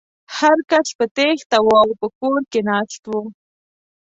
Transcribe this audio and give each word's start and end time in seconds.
هر 0.37 0.57
کس 0.71 0.87
په 0.97 1.05
تېښته 1.15 1.57
و 1.61 1.67
او 1.83 1.89
په 2.01 2.07
کور 2.19 2.41
کې 2.51 2.61
ناست 2.69 3.03
و. 3.07 3.13